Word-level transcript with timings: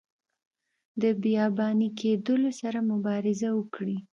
د 1.01 1.03
بیاباني 1.23 1.89
کیدلو 1.99 2.49
سره 2.61 2.79
مبارزه 2.91 3.49
وکړي. 3.55 3.97